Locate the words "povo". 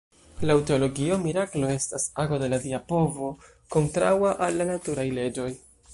2.93-3.29